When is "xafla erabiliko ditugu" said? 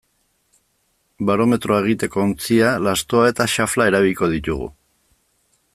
3.57-4.71